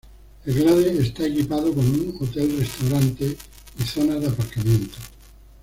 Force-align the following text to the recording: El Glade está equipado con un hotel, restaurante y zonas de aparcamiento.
El 0.47 0.55
Glade 0.55 0.97
está 0.99 1.27
equipado 1.27 1.71
con 1.75 1.85
un 1.85 2.17
hotel, 2.19 2.57
restaurante 2.57 3.37
y 3.77 3.83
zonas 3.83 4.19
de 4.19 4.29
aparcamiento. 4.29 4.97